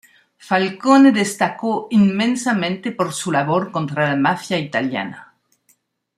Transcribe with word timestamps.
Falcone 0.39 1.11
destacó 1.11 1.85
inmensamente 1.91 2.91
por 2.91 3.13
su 3.13 3.31
labor 3.31 3.71
contra 3.71 4.09
la 4.09 4.15
mafia 4.15 4.57
italiana. 4.57 5.35